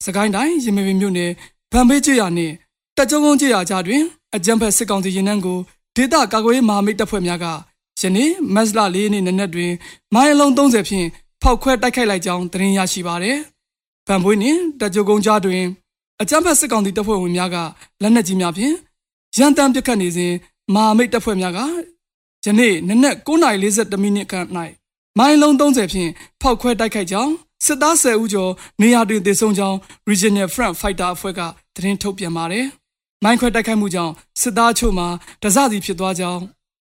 [0.05, 1.31] စကိုင်းတိုင်းရမင်မြို့နယ်
[1.73, 2.55] ဗန်ဘေးကျေးရွာနှင့်
[2.97, 4.03] တက်ကြုံကုန်းကျေးရွာကြားတွင်
[4.35, 5.59] အကြမ်းဖက်စစ်ကောင်စီရင်နှန်းကို
[5.97, 7.47] ဒေသကာကွယ်ရေးမဟာမိတ်တပ်ဖွဲ့များက
[8.01, 9.73] ယနေ့မတ်လ၄ရက်နေ့နနက်တွင်
[10.15, 11.07] မိုင်းအလုံး30ဖြင့်
[11.43, 13.37] ဖဖောက်ခွဲတိုက်ခိုက်လိုက်ကြောင်းသတင်းရရှိပါတယ်။
[14.07, 15.65] ဗန်ပွေးနှင့်တကြိုကုန်းကြားတွင်
[16.21, 17.57] အကြမ်းဖက်စစ်ကောင်စီတပ်ဖွဲ့ဝင်များက
[18.03, 18.75] လက်နက်ကြီးများဖြင့်
[19.39, 20.33] ရန်တမ်းပစ်ခတ်နေစဉ်
[20.75, 21.61] မဟာမိတ်တပ်ဖွဲ့များက
[22.45, 24.47] ယနေ့နနက်9:42မိနစ်ခန့်၌
[25.19, 26.11] မိုင်းလုံး30ဖြင့်
[26.41, 27.33] ဖောက်ခွဲတိုက်ခိုက်ကြောင်း
[27.67, 29.77] စစ်သား10ဦးကျော်နေရာတွင်တေဆုံးကြောင်း
[30.11, 31.41] Regional Front Fighter အဖွဲ့က
[31.75, 32.67] သတင်းထုတ်ပြန်ပါတယ်။
[33.25, 35.09] မိုင်းခွဲတိုက်ခိုက်မှုကြောင့်စစ်သားချို့မှာ
[35.43, 36.41] တစစီဖြစ်သွားကြောင်း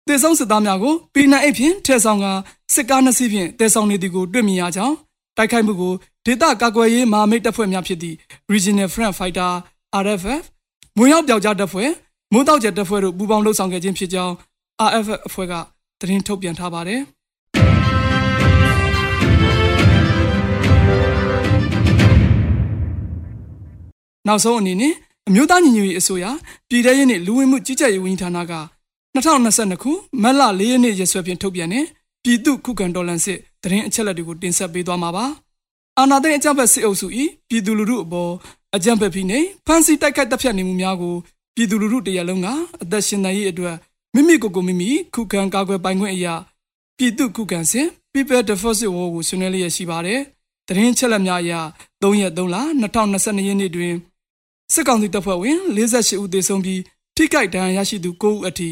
[0.08, 2.26] တေဆုံးစစ်သားများကိုပီနန်အိတ်ဖြင့်ထဲဆောင်က
[2.74, 4.94] စစ်ကားနှစ်စီးဖြင့်တေဆောင်နေသည်ကိုတွေ့မြင်ရကြောင်း
[5.36, 5.92] တိုက်ခိုက်မှုကို
[6.26, 8.16] ဒေသကာကွယ်ရေးမဟာမိတ်တပ်ဖွဲ့များဖြစ်သည့်
[8.52, 9.52] Regional Front Fighter
[10.02, 10.42] RFF
[10.96, 11.90] မွေရောက်ပြောက်ကြားတပ်ဖွဲ့
[12.32, 14.34] မိုးတောက်ကျတပ်ဖွဲ့တို့ပူးပေါင်းလှုပ်ဆောင်ခဲ့ခြင်းဖြစ်ကြောင်း
[14.88, 15.54] RFF အဖွဲ့က
[16.00, 17.00] သတင်းထုတ်ပြန်ထားပါတယ်။
[24.26, 24.94] နောက်ဆုံးအနေနဲ့
[25.28, 26.24] အမျိုးသားညီညွတ်ရေးအစိုးရ
[26.68, 28.54] ပြည်ထရေးနှင့်လူဝင်မှုကြီးကြပ်ရေးဝန်ကြီးဌာနက
[29.14, 29.90] 2022ခု
[30.22, 31.84] မတ်လ4ရက်နေ့ရက်စွဲဖြင့်ထုတ်ပြန်တဲ့
[32.24, 35.26] ပြည်သူ့ခုခံတော်လှန်စစ်တရင်အချက်လက်တွေကိုတင်ဆက်ပေးသွားမှာပါ။
[35.98, 37.06] အာဏာသိမ်းအကြမ်းဖက်စစ်အုပ်စု၏
[37.48, 38.32] ပြည်သူလူထုအပေါ်
[38.76, 41.14] အကြမ်းဖက်ဖိနှိပ်ဖမ်းဆီးတိုက်ခိုက်တပ်ဖြတ်နေမှုများကို
[41.56, 42.46] ပြည်သူလူထုတရလုံးက
[42.82, 43.76] အသက်ရှင်နိုင်ရေးအတွက်
[44.14, 46.34] မိမိကိုယ်ကိုမိမိခုခံကာကွယ်ပိုင်ခွင့်အရာ
[46.96, 50.20] ပြည်သူခုခံစစ် People Defense War ကိုဆွေးနွေးလျက်ရှိပါတယ်။
[50.68, 51.52] တရင်ချက်လက်များအရ
[52.02, 53.94] 3ရက်3လ2022ရက်နေ့တွင်
[54.72, 56.80] စစ်ကောင်စီတပ်ဖွဲ့ဝင်48ဦးသေဆုံးပြီး
[57.16, 58.70] ထိခိုက်ဒဏ်ရာရရှိသူ9ဦးအထိ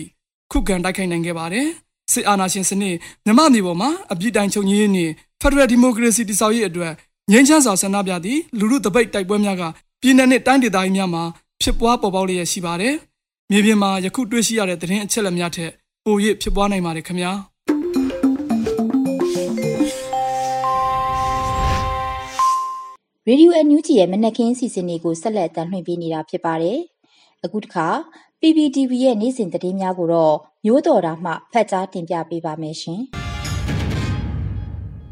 [0.53, 1.67] ခုခံတိုက်ခိုက်နိုင်ခဲ့ပါတယ်။
[2.13, 6.93] စစ်အာဏာရှင်စနစ်မြမမျိုးပေါ်မှာအပြစ်တိုင်ချုပ်ငြိမ်းရေးနှင့် Federal Democracy တည်ဆောက်ရေးအတွက်
[7.31, 9.63] ငြိမ်းချမ်းစွာဆန္ဒပြသည့်လူလူတပိတ်တိုက်ပွဲများက
[10.01, 11.25] ပြည်내နှင့်တိုင်းဒေသကြီးများမှာ
[11.67, 12.95] ဖြစ်ပွားပေါ်ပေါက်လျက်ရှိပါတယ်။
[13.51, 15.71] မြေပြင်မှာယခုတွေ့ရှိရတဲ့သတင်းအချက်အလက်များထက်
[16.05, 17.33] ပို၍ဖြစ်ပွားနိုင်ပါတယ်ခင်ဗျာ။
[23.29, 26.79] ရေဒီယိုအန်ယူဂျီရဲ့မနက်ခင်းစီစဉ်တွေကိုဆက်လက်တင်ပြနေတာဖြစ်ပါတယ်။
[27.45, 27.87] အခုတခါ
[28.41, 33.03] PPTV ရဲ့နေ့စဉ်သတင်းများကိုတော့မျိုးတော်တာမှဖတ်ကြားတင်ပြပေးပါမယ်ရှင်။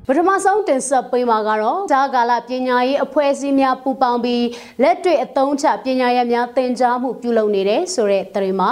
[0.07, 4.47] ပထမဆုံးတင်ဆက်ပေးမှာကတော့ဂျာကာလပညာရေးအဖွဲ့အစည်းများပူးပေါင်းပြီး
[4.83, 8.71] လက်တွေ့အသုံးချပညာရပ်များသင်ကြားမှုပြုလုပ်နေတဲ့ဆိုတဲ့သတင်းမှာ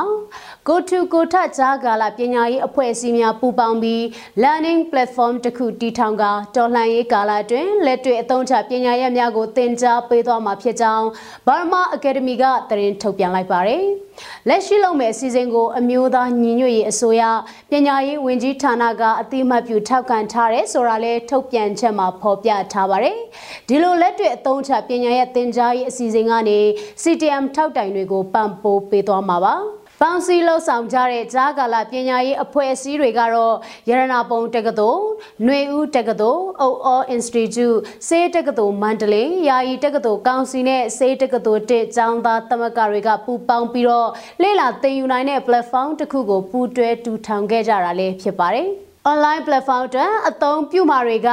[0.72, 4.02] ကိုထုကိုထဂျာကာလပညာရေးအဖွဲ့အစည်းများပူးပေါင်းပြီး
[4.42, 6.24] learning platform တစ်ခုတည်ထောင်က
[6.56, 11.06] တော်လှန်ရေးကာလအတွင်းလက်တွေ့အသုံးချပညာရပ်များကိုသင်ကြားပေးသွားမှာဖြစ်ကြောင်း
[11.46, 13.84] Burma Academy ကသတင်းထုတ်ပြန်လိုက်ပါတယ်။
[14.48, 17.22] လက်ရှိလုပ်မဲ့အစီအစဉ်ကိုအမျိုးသားညီညွတ်ရေးအစိုးရ
[17.70, 23.16] ပညာရေးဝန်ကြီးဌာနကအတိအမှတ်ပြုထောက်ခံထားတယ်ဆိုတာလဲထုတ်ပြန်ချက်မှာဖော်ပြထားပါတယ်။
[23.68, 26.58] ဒီလိုလက်တွေ့အသုံးချပညာရပ်သင်ကြားရေးအစီအစဉ်ကနေ
[27.02, 29.56] CTM ထောက်တိုင်တွေကိုပံ့ပိုးပေးသွားမှာပါ။
[30.02, 33.56] ပေါင်းစည်းလှုပ်ဆောင်ကြတဲ့ဂျာကာလပညာရေးအဖွဲ့အစည်းတွေကတော့
[33.88, 35.02] ရတနာပုံတက္ကသိုလ်၊
[35.44, 44.08] ຫນွေဦးတက္ကသိုလ်၊အုပ်အော Institute ၊စေးတက္ကသိုလ်မန္တလေး၊ယာယီတက္ကသိုလ်ကောင်စီနဲ့စေးတက္ကသိုလ်တစ်ကျောင်းသားသမဂ္ဂတွေကပူးပေါင်းပြီးတော့
[44.42, 48.70] လေ့လာသင်ယူနိုင်တဲ့ platform တစ်ခုကိုပူးတွဲတူထောင်ခဲ့ကြတာလည်းဖြစ်ပါတယ်။
[49.08, 51.30] online platform အတွက်အသုံးပြုမှာတွေက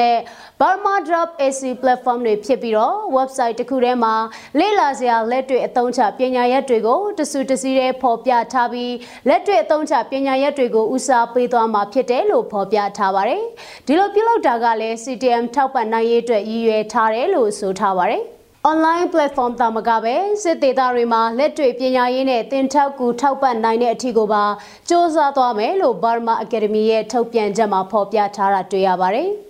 [0.00, 0.16] နဲ့
[0.60, 4.14] burma.ac platform တွေဖြစ်ပြီးတော့ website တစ်ခုထဲမှာ
[4.58, 8.94] လေ့လာစရာလက်တွေ့အသုံးချပညာရပ်တွေကိုတစုတစည်းတဲ့ဖော်ပြထားပြီး
[9.28, 13.42] လက်တွေ့အသုံးချပညာရပ်တွေကိုဦးစားပေးသွားမှာဖြစ်တယ်လို့ဖော်ပြထားပါတယ်။
[13.86, 18.24] ဒီလိုပြုလုပ်တာကလည်း CTM ထောက်ပံ့နိုင်ရေးအတွက်ရည်ရွယ်ထားတယ်လို့ဆိုထားပါတယ်။
[18.68, 29.28] online platform တာမကပဲစစ်သေးတာတွေမှာလက်တွေ့ပညာရေးနဲ့သင်ထောက်ကူထောက်ပံ့နိုင်တဲ့အထီကိုပါစ조사သွားမယ်လို့ Burma Academy ရဲ့ထုတ်ပြန်ချက်မှာဖော်ပြထားတာတွေ့ရပါတယ်။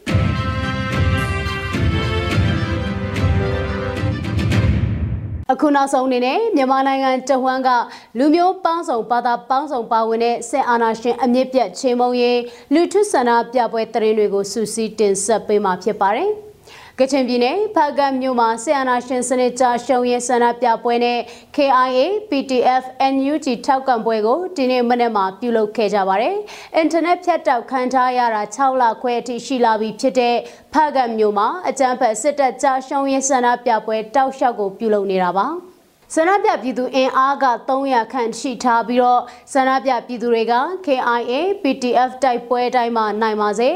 [5.53, 7.71] အခုနောက်ဆုံးအနေနဲ့မြန်မာနိုင်ငံတဝန်းက
[8.19, 12.39] လူမျိုးပေါင်းစုံဘာသာပေါင်းစုံပါဝင်တဲ့စစ်အာဏာရှင်အမြင့်ပြတ်ချေမှုန်းရေး
[12.75, 16.33] လူထုဆန္ဒပြပွဲတရင်တွေကိုစူးစီးတင်ဆက်ပေးမှာဖြစ်ပါတယ်။
[17.03, 21.19] ကချင်ပြည်နယ်ဖားကတ်မြို့မှာဆီယနာရှင်စနစ်ကြရှုံရဲဆန္ဒပြပွဲနဲ့
[21.57, 26.37] KIA PTF NUG ထောက်ကံပွဲကိုဒီနေ့မနေ့မှာပြုလုပ်ခဲ့ကြပါတယ်။
[26.77, 30.37] အင်တာနက်ဖြတ်တောက်ခံထားရတာ6လခွဲအထိရှိလာပြီဖြစ်တဲ့
[30.73, 35.49] ဖားကတ်မြို့မှာအကြမ်းဖက်စစ်တပ်ကြရှုံရဲဆန္ဒပြပွဲတောက်လျှောက်ကိုပြုလုပ်နေတာပါ။
[36.15, 39.21] ဆန္ဒပြပြည်သူအင်အားက300ခန့်ရှိထားပြီးတော့
[39.53, 40.55] ဆန္ဒပြပြည်သူတွေက
[40.87, 43.71] KIA PTF တိုက်ပွဲတိုင်းမှာနိုင်ပါစေ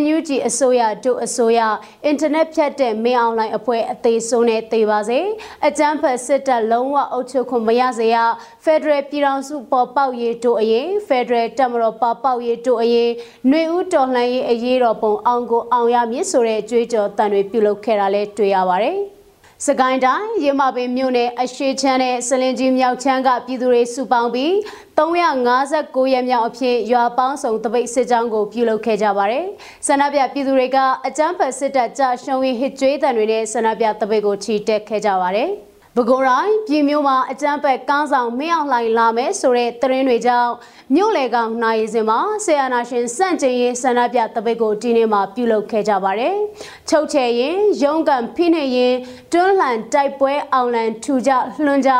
[0.00, 1.60] NUG အစိုးရတို့အစိုးရ
[2.04, 5.20] အင်တာနက်ဖြတ်တဲ့မင်းအွန်လိုင်းအဖွဲ့အသေးဆုံးနဲ့သေပါစေ
[5.66, 8.16] အကြမ်းဖက်စစ်တပ်လုံးဝအုပ်ချုပ်ခွင့်မရစေရ
[8.64, 13.10] Federal ပြည်ထောင်စုပေါ်ပေါက်ရေးတို့အရေး Federal တပ်မတော်ပေါ်ပေါက်ရေးတို့အရေး
[13.48, 18.98] ຫນွေဦးတော်လှန်ရေးအရေးတော်ပုံအောင်ကိုအောင်ရမည်ဆိုတဲ့ကြွေးကြော်တန်တွေပြုလုပ်ခဲ့တာလည်းတွေ့ရပါတယ်။
[19.66, 24.52] စကိုင်းတိုင်းရမပင်မြို့နယ်အရှိချမ်းနဲ့စလင်ကြီးမြောက်ချမ်းကပြည်သူတွေစုပေါင်းပြီး
[24.98, 29.44] 359ရက်မြောက်အဖြစ်ရွာပေါင်းစုံတပိတ်စစ်ကြောင်းကိုပြုလုပ်ခဲ့ကြပါတယ်။
[29.86, 35.50] ဆန္ဒပြပြည်သူတွေကအကြမ်းဖက်စစ်တပ်ကြရှုံးရင်ဟစ်ကြွေးတံတွေနဲ့ဆန္ဒပြတပိတ်ကိုချီတက်ခဲ့ကြပါတယ်။
[35.96, 40.52] ပဲခူးတိုင်းပြည်မျိုးမှာအကြမ်းဖက်ကားဆောင်မင်းအောင်လှိုင်လာမယ်ဆိုတဲ့သတင်းတွေကြောင့်
[40.94, 46.34] မြို့လေကောင်နိုင်စင်မှာဆေယနာရှင်စန့်ကျင်ရေးဆန္ဒပြတပိတ်ကိုဒီနေ့မှပြုလုပ်ခဲ့ကြပါတယ်။
[46.88, 48.94] ချုပ်ချယ်ရင်ရုံးကန်ဖိနှိပ်ရင်
[49.32, 51.30] တွန်းလှန်တိုက်ပွဲအောင်လန်ထူကြ
[51.64, 51.90] လွှမ်းကြ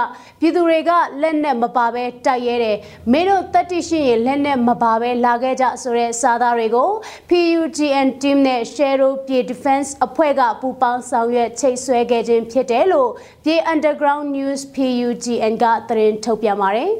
[0.41, 0.91] ပြည်သူတွေက
[1.23, 2.79] လက်နဲ့မပါဘဲတိုက်ရဲတယ်
[3.13, 6.91] မင်းတို့တက်တိရှိရင်လက်နဲ့မပါဘဲလာခဲ့ကြဆိုတဲ့စာသားတွေကို
[7.29, 13.11] PUTN team နဲ့ Shero ပြည် Defense အဖွဲ့ကပူးပေါင်းဆောင်ရွက်ချိတ်ဆွဲခဲ့ခြင်းဖြစ်တယ်လို့
[13.45, 16.93] ပြည် Underground News PUTN ကသတင်းထုတ်ပြန်ပါတယ်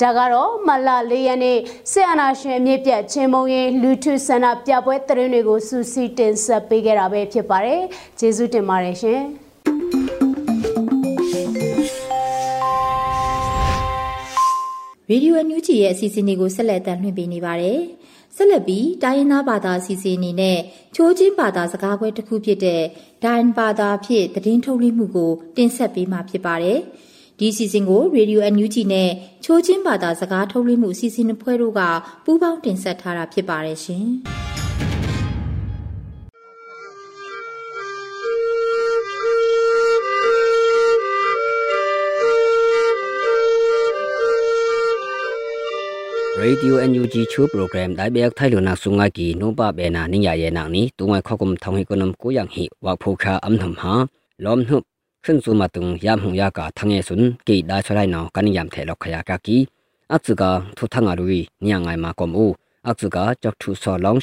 [0.00, 1.58] ဒါကတော့မလ၄ရက်နေ့
[1.90, 7.80] ဆီယနာရှင်အမြင့်ပြတ်ချင်းမုံရင်လူထုဆန္ဒပြပွဲသတင်းတွေကိုစူးစီးတင်ဆက်ပေးခဲ့တာပဲဖြစ်ပါတယ်။
[8.18, 9.20] ကျေးဇူးတင်ပါတယ်ရှင်။
[15.10, 17.80] ရေဒီယိုအန်ယူဂျီရဲ့အစီအစဉ်လေးကိုဆက်လက်တင်ပြနေပါတယ်။
[18.40, 20.58] ဆက်လက်ပြီးတိုင်းရင်းသားဘာသာအစီအစဉ်အနေနဲ့
[20.94, 22.82] ချိုးချင်းဘာသာစကားပွဲတစ်ခုဖြစ်တဲ့
[23.24, 26.78] ဒိုင်ဘာသာဖြစ်သတင်းထုတ်လွှင့်မှုကိုတင်ဆက်ပေးမှာဖြစ်ပါတယ်။
[27.38, 29.10] ဒီအစီအစဉ်ကိုရေဒီယိုအန်ယူဂျီနဲ့
[29.44, 31.80] ချိုးချင်းဘာသာစကားထုတ်လွှင့်မှုအစီအစဉ်အဖွဲ့တို့က
[32.24, 34.06] ပူးပေါင်းတင်ဆက်ထားတာဖြစ်ပါတယ်ရှင်။
[46.48, 53.92] ရေဒီယိုအန်ယူဂျီချူပရိုဂရမ်ဒိုင်ဘက်ထိုင်လိုနာဆုငါကီနိုပါဘေနာနိညာယေနာနီတုငိုင်ခောကုမ်ထောင်ဟီကနမ်ကိုယန်ဟီဝါဖိုခါအမ်နမ်ဟာ
[54.44, 54.76] လောမ်နု
[55.24, 59.56] ခွန်းစုမတုံယမ်ဟုယာကာထငေဆွန်းကေဒါချလိုက်နောကန်ယမ်ထေလောက်ခယာကာကီ
[60.14, 61.26] အツကာထုထငါရူ
[61.62, 62.52] နိယငိုင်မာကွန်ဦး
[62.88, 64.14] အツကာကြောက်ထုဆောလော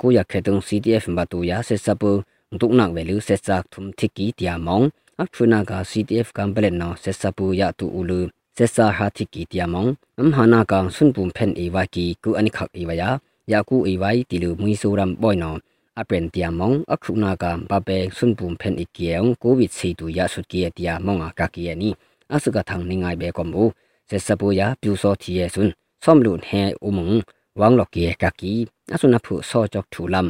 [0.00, 2.18] ကိုရခဲတုံ CTF ဘာတူရဆက်စပ်
[2.60, 4.86] ဒုနဝဲလူဆက်စပ်ထုံတိကီတျာမောင်
[5.22, 8.20] အခုနာက CTF ကံပလက်နော်ဆက်စပ်ပူရတူဦးလူ
[8.56, 13.10] ဆက်စာဟာတိကီတျာမောင်အမ်ဟာနာကောင်ဆွန်ပုံဖန်အေဝါကီကူအနိခက်အေဝါယာ
[13.52, 15.58] ယာကူအေဝိုင်တီလူမွီဆိုရမ်ဘွိုင်နော်
[16.00, 21.90] အပန်တျာမောင်အခုနာကံပပယ်ဆွန်ပုံဖန်အီကီယောကိုဗစ်စီတူရဆုကီတျာမောင်အကကီယနီ
[22.32, 23.62] အစကထောင်နေငိုင်ဘဲကွန်ဘူ
[24.08, 25.70] ဆက်စပ်ပူရပြူစောတီယဲဆွန်
[26.04, 27.10] ဆွမ်လူန်ဟဲအုံမုံ
[27.60, 28.52] ဝမ်လော့ကီကကီ
[28.94, 30.28] အဆုနဖုဆောကြောက်ထူလမ်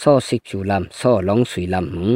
[0.00, 2.06] ဆောဆစ်ချူလမ်ဆောလောင်ဆွီလမ်ဟု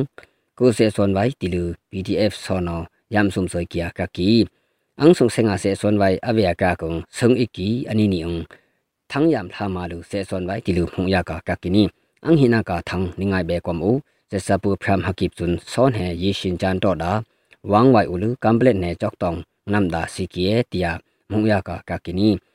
[0.59, 2.81] ကိုစေဆွန်ဝိုင်တီလူ PDF ဆောနော
[3.15, 4.31] ယမ်ဆုံဆွိကီကကီ
[5.01, 8.33] အန်ဆုံဆေငါစေဆွန်ဝိုင်အဝေကာကုံဆုံအီကီအနီနီုံ
[9.11, 11.83] သံယမ်လာမာလူစေဆွန်ဝိုင်တီလူဖုံယာကာကကီနီ
[12.25, 13.93] အန်ဟီနာကာသံနိငိုင်ဘေကွမ်အူ
[14.31, 17.13] စေစပူဖရမ်ဟကိပကျွန်းဆောနဲယေရှင်ချန်တော့ဒါ
[17.71, 19.41] ဝမ်ဝိုင်အူလူကမ်ပလက်နဲကြောက်တောင်း
[19.73, 20.93] နမ်ဒါစီကီယေတီယာ
[21.31, 22.29] မုံယာကာကကီနီ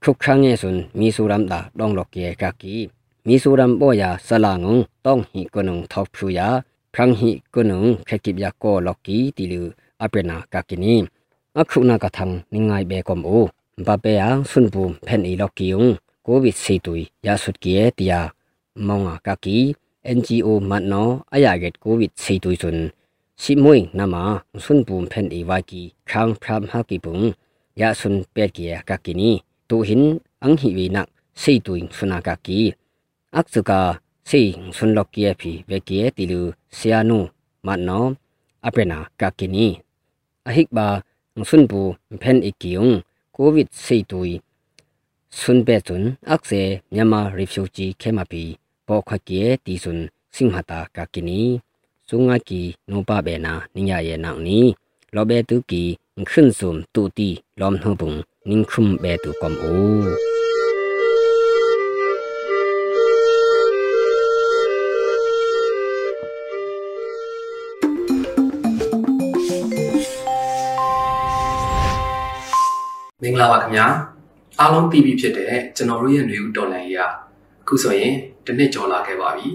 [0.01, 2.75] ครุครั้งเงสุนมีสุรัมดาดองลอกเกกากี
[3.27, 6.47] มีสุรัมบ่ยาสลางงต้องหิกนุงทอกพรุยา
[6.93, 9.65] พรังหิกนุงแคกิบยาโกลอกกีติลือ
[10.01, 10.95] อเปนากากินี
[11.57, 13.31] อักขุนากะทังนิงไงเบกอมโอ
[13.83, 15.89] ba pe yang sun bu phen i lok kiung
[16.25, 18.19] covid sei tui ya sut kie tia
[18.87, 19.57] maunga ka ki
[20.17, 20.49] NGO
[23.40, 25.44] mat no aya get covid sei tui sun si moi nama sun bu phen i
[25.44, 27.32] wa ki khang phram ha ki pung
[27.76, 31.80] ya sun pe kia ka ki ni tu hin ang hi wi nak sei tui
[31.96, 32.72] suna ka ki
[33.30, 33.80] ak su ka
[34.24, 37.18] sei sun lok kie phi ve kie ti lu sia nu
[37.62, 38.12] mat no
[38.68, 39.68] apena ka ki ni
[40.44, 41.00] ahik ba
[52.10, 52.34] sun bu phen i kiung covid sei tui sun be chun akse myama refugee khema
[52.34, 53.52] pi po kha kie ti sun singhata ka kini sunga ki no pa be na
[53.74, 54.74] ninya ye na ni
[55.12, 55.82] lo be tu ki
[56.24, 60.10] khun sum tu ti lom no bung ning khum be tu kom o
[73.22, 73.86] မင်္ဂလာပါခင်ဗျာ
[74.60, 77.02] အားလုံးသိပြီဖြစ်တဲ့ကျွန်တော်တို့ရဲ့ຫນွေဦးတော်လန်ရေးက
[77.62, 78.12] အခုဆိုရင်
[78.44, 79.48] တစ်နှစ်ကျော်လာခဲ့ပါပြီ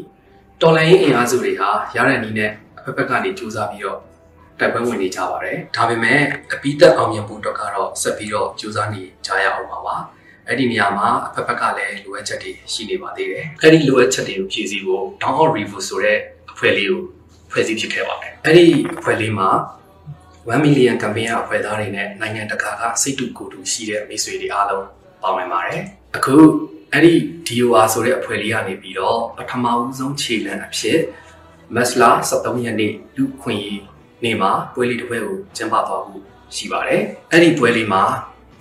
[0.62, 4.00] တော်လန်ရေးအင်အားစုတွေဟာရတဲ့နည်းနဲ့အဖက်ဖက်ကနေစူးစမ်းပြီးတော့
[4.60, 6.20] တိုက်ပွဲဝင်နေကြပါတယ်ဒါပေမဲ့
[6.54, 9.96] အပိသက်အောင်မြင်ဖို့တော့ကတော့ဆက်ပြီးတော့စူးစမ်းနေကြရအောင်ပါပါ
[10.48, 16.18] အဲ့ဒီနေရာမှာအဖက်ဖက်ကလည်းလိုအပ်ချက်တွေရှိနေပါသေးတယ်အဲ့ဒီလိုအပ်ချက်တွေကိုဖြည့်ဆည်းဖို့ down out review ဆိုတဲ့
[16.52, 17.02] အဖွဲ့လေးကို
[17.52, 18.66] ဖွဲ့စည်းဖြစ်ခဲ့ပါတယ်အဲ့ဒီ
[19.00, 19.50] အဖွဲ့လေးမှာ
[20.52, 24.86] 1 million campaign အဖွဲ့သားတွေနဲ့နိုင်ငံတကာကစိတ်တူကိုယ်တူရှိတဲ့မိတ်ဆွေတွေအားလုံး
[25.24, 25.82] ပါဝင်ပါတယ်။
[26.16, 26.36] အခု
[26.96, 27.16] အဲ့ဒီ
[27.48, 31.00] DOR ဆိုတဲ့အဖွဲ့လေးကနေပြီးတော့ပထမဦးဆုံးခြေလှမ်းအဖြစ်
[31.76, 33.82] မက်စလာ73ရက်နေ့လူခွင့်ရေး
[34.24, 36.22] နေ့မှာပွဲလေးတစ်ပွဲကိုကျင်းပသွားဖို့
[36.56, 38.04] ရှိပါတယ်။အဲ့ဒီပွဲလေးမှာ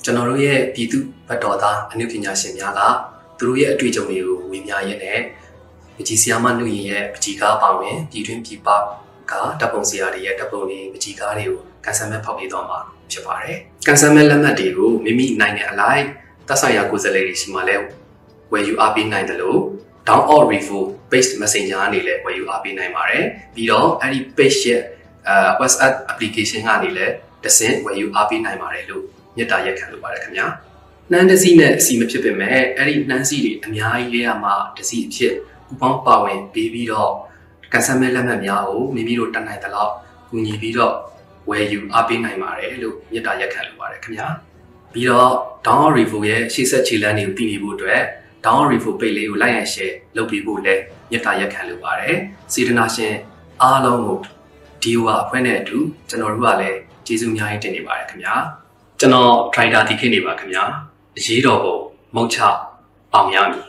[0.05, 2.81] ကျွန်တော်တို့ရဲ့ပြည်သူဗတ်တော်သားအနုပညာရှင်များက
[3.39, 5.21] သူတို့ရဲ့အတွေ့အကြုံတွေကိုဝေမျှရင်းနဲ့
[5.97, 8.69] ပကြီးဆီယာမနှုတ်ရင်ရဲ့ပကြီးကားပါဝင်ပြည်တွင်းပြည်ပ
[9.31, 12.79] ကတပ်ပုံစရာတွေရဲ့တပ်ပုံတွေပကြီးကားတွေကိုကန်ဆယ်မဲ့ဖောက်ပေးသွားမှာ
[13.13, 16.05] ဖြစ်ပါတယ်။ကန်ဆယ်မဲ့လက်မှတ်တွေကိုမိမိနိုင်ငံအလိုက်
[16.49, 17.77] သက်ဆိုင်ရာကိုယ်စားလှယ်တွေရှိမှလဲ
[18.53, 19.61] ဝယ်ယူအားပေးနိုင်တယ်လို့
[20.09, 20.79] down or revo
[21.11, 24.81] based messenger ကနေလည်းဝယ်ယူအားပေးနိုင်ပါတယ်။ပြီးတော့အဲ့ဒီ page ရဲ့
[25.29, 27.13] အဲ WhatsApp application ကနေလည်း
[27.45, 29.05] တဆင့်ဝယ်ယူအားပေးနိုင်ပါတယ်လို့
[29.37, 30.47] မြတ်တာရက်ခံလိုပါတယ်ခင်ဗျာ။
[31.11, 35.35] နှမ်းတစီနဲ့အစီမဖြစ်ပေမဲ့အဲ့ဒီနှမ်းစီတွေအများကြီးလေးရမှာတစီအဖြစ်
[35.67, 37.13] ပူပေါင်းပါဝင်ပေးပြီးတော့
[37.73, 39.93] ကန်ဆယ်မဲ့လက်မှတ်များကိုမိမိတို့တတ်နိုင်တဲ့လောက်
[40.31, 40.95] ကူညီပြီးတော့
[41.51, 44.29] ဝယ်ယူအားပေးနိုင်ပါတယ်လို့မြတ်တာရက်ခံလိုပါတယ်ခင်ဗျာ
[44.93, 45.31] ပြီးတော့
[45.67, 48.03] down revo ရဲ့ရှေ့ဆက်ခြေလှမ်းတွေကိုသိနေဖို့အတွက်
[48.45, 52.17] down revo page လေးကို like and share လုပ်ပေးဖို့လည်းမြတ်တာရက်ခံလိုပါတယ်
[52.53, 53.15] စေတနာရှင်
[53.63, 54.19] အားလုံးကို
[54.83, 55.79] ဒီဝါအဖွဲ့နဲ့အတူ
[56.09, 58.35] ကျွန်တော်တို့ကလည်းကျေးဇူးအများကြီးတင်နေပါတယ်ခင်ဗျာ
[59.01, 60.65] ကျွန်တော် trader ဒီခေတ်နေပါခင်ဗျာ
[61.17, 61.77] အရေးတော်ပုံ
[62.15, 62.39] မုတ်ချ
[63.15, 63.67] အောင်ရမည်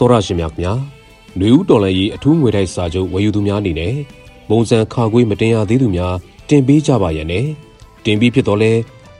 [0.00, 0.74] တော်ရရှင်များခင်ဗျာ
[1.36, 3.94] ຫນွေဦးတော်လန်ရေးအထူးငွေတိုက်စာချုပ်ဝယ်ယူသူများအနေနဲ့
[4.48, 6.14] ပုံစံခါခွေးမတင်ရသေးသူများ
[6.48, 7.46] တင်ပေးကြပါရနဲ့
[8.04, 8.72] တင်ပြီးဖြစ်တော့လဲ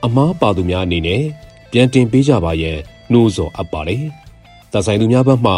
[0.05, 1.23] အမားပါသူများအနေနဲ့
[1.71, 2.77] ပြန်တင်ပေးကြပါရန်
[3.11, 4.03] နှိုးဆော်အပ်ပါတယ်။
[4.71, 5.53] သက်ဆိုင်သူများဘက်မှ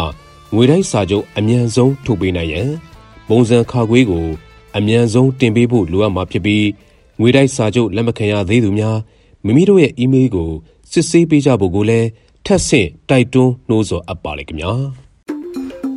[0.54, 2.70] ငွေတိုက်စာချုပ်အမြန်ဆုံးထုတ်ပေးနိုင်ရန်
[3.28, 4.26] ပုံစံခါခွေးကို
[4.76, 6.66] အမြန်ဆုံးတင်ပေးဖို့လိုအပ်မှာဖြစ်ပြီး
[7.20, 8.98] ငွေတိုက်စာချုပ်လက်မခံရသေးသူများ
[9.44, 10.50] မိမိတို့ရဲ့အီးမေးလ်ကို
[10.92, 12.08] စစ်ဆေးပေးကြဖို့ကိုလည်း
[12.46, 14.74] ထပ်ဆင့်တိုက်တွန်းနှိုးဆော်အပ်ပါလေခင်ဗျာ။